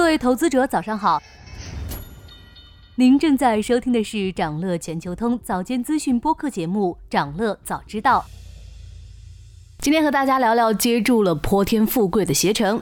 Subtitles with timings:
[0.00, 1.22] 各位投资者，早上好。
[2.94, 8.24] 您正在收听的是长乐全球通早间资讯播客节目《长乐早知道》。
[9.78, 12.80] 今天和大家聊聊接住了泼天富贵的携程。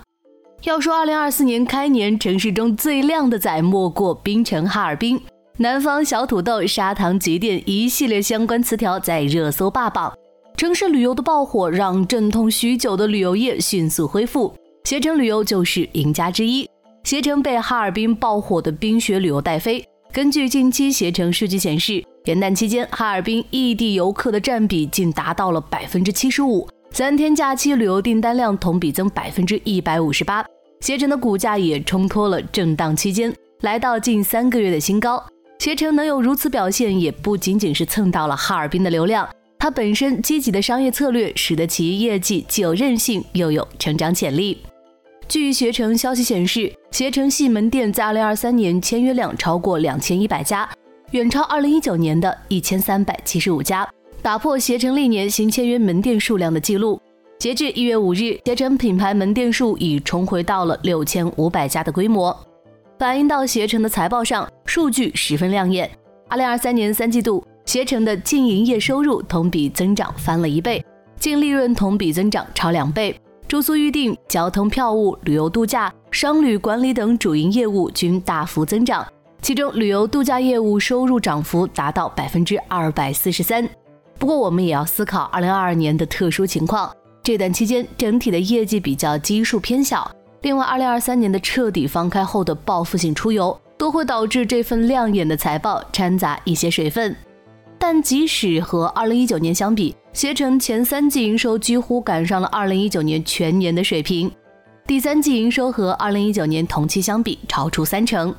[0.62, 5.20] 要说二零二四年开年城市中最亮的仔，莫过冰城哈尔滨。
[5.56, 10.14] 南方小土豆、砂糖节点一系列相关词条在热搜霸榜。
[10.56, 14.54] 城市旅游的爆火，让阵痛许久的旅游业迅速恢复，
[14.84, 16.70] 携程旅游就是赢家之一。
[17.08, 19.82] 携程被哈尔滨爆火的冰雪旅游带飞。
[20.12, 30.44] 根据近期携程数据显示，元旦期间哈尔滨异地游客的占比竟达到了百分之七十五，三天假期旅游订单量同比增百分之一百五十八。
[30.82, 35.24] 携程的股价也冲脱了震荡区间，来到近三个月的新高。
[35.60, 39.26] 携程能有如此表现，也不仅仅是蹭到了哈尔滨的流量，
[39.58, 44.58] 它本身积极的商业策略使得其业绩既有韧性，又有成长潜力。
[45.28, 50.66] 据携程消息显示，携程系门店在2023年签约量超过2100家，
[51.10, 53.86] 远超2019年的一千三百七十五家，
[54.22, 56.98] 打破携程历年新签约门店数量的记录。
[57.38, 62.34] 截至一月五日，携程品牌门店数已重回到了六千五百家的规模，
[62.98, 65.90] 反映到携程的财报上，数据十分亮眼。
[66.30, 70.82] 2023年三季度，携程的净营业收入同比增长翻了一倍，
[71.20, 73.14] 净利润同比增长超两倍。
[73.48, 79.06] 住宿预订、交通票务、旅游度假、商旅管理等主营业务均大幅增长，
[79.40, 83.66] 其中旅游度假业务收入涨幅达到百分之二百四十三。
[84.18, 90.10] 不过，我们也要思考二零二二年的特殊情况，这段期间整体的业绩比较基数偏小。
[90.42, 97.16] 另外，二零二三年的彻底放开后的报复性出游，都会导致这份亮眼的财报掺杂一些水分。
[97.78, 104.30] 但即使和二零一九年相比，携程前三季营收几乎赶上了二零一九年全年的水平，
[104.86, 108.34] 第三季营收和二零一九年同期相比超出三成。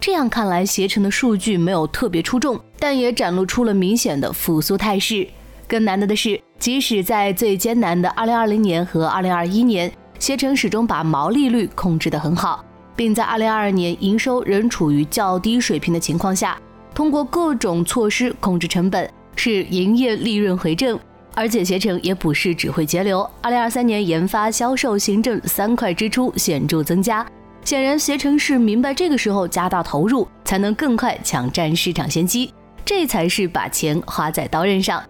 [0.00, 5.26] 这样看来，携程的数据没有特别出众，但也展露出了明显的复苏态势。
[5.66, 12.64] 更难得的是，即使在最艰难的二零二零年和二零二一年，携程始终把毛利率控制得很好，
[12.96, 16.58] 并在二零二二年营收仍处于较低水平的情况下。
[16.98, 20.98] 通过各种措施控制成本，使营业利润回正，
[21.32, 23.20] 而且携程也不是只会节流。
[23.40, 27.24] 二零二三年研发、销售、行政三块支出显著增加，
[27.62, 32.52] 显然携程是明白这个时候加大投入，才能更快抢占市场先机，
[32.84, 35.00] 这才是把钱花在刀刃上。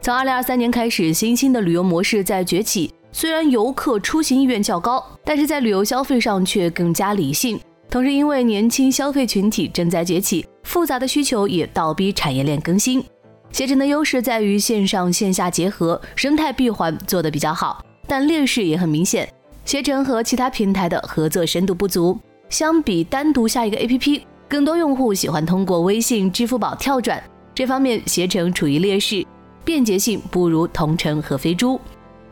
[0.00, 7.58] 从二零二三年开始，新兴的旅游模式在崛起，虽然游客出行意愿较高，但是在旅游消费上却更加理性。
[7.90, 13.04] 同时，因为年轻消费群体正在崛起，复杂的需求也倒逼产业链更新。
[13.50, 19.30] 携程的优势在于线上线下结合，生态闭环做得比较好，但劣势也很明显。
[19.66, 22.18] 携程和其他平台的合作深度不足，
[22.48, 27.22] 相比单独下一个 APP，更多用户喜欢通过微信、支付宝跳转，
[27.54, 29.22] 这方面携程处于劣势，
[29.66, 31.78] 便捷性不如同城和飞猪。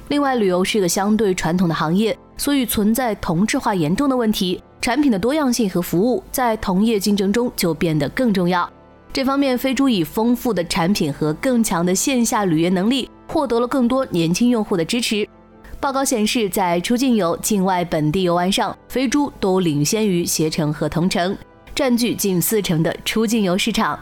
[0.08, 4.62] 另外，旅游是个相对传统的行业，所以存在同质化严重的问题。
[4.80, 8.70] 产品的多样性和服务在同业竞争中就变得更重要。
[9.12, 15.28] 这方面，飞猪以丰富的产品和更强的线下履约能力，获得了更多年轻用户的支持。
[15.80, 21.36] 报告显示，在出境游、境外本地游玩上，飞猪都领先于携程和同城，
[21.74, 23.98] 占据近四成的出境游市场。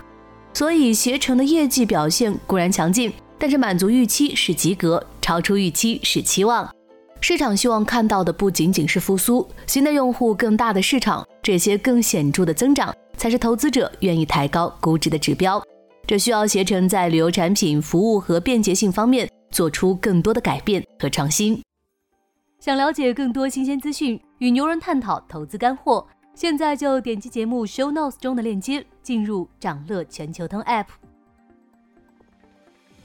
[0.52, 6.68] 所以，携程的业绩表现固然强劲，但是满足预期是及格，超出预期是期望。
[7.20, 15.62] 市场希望看到的不仅仅是复苏、新的用户、更大的市场，这些更显著的增长才是投资者愿意抬高估值的指标。
[16.06, 21.60] 这需要携程在旅游产品、服务和便捷性方面做出更多的改变和创新。
[22.60, 30.86] 想了解更多新鲜资讯，与牛人探讨投资干货，现在就点击节目 show notes 中的链接，进入掌乐全球通 app。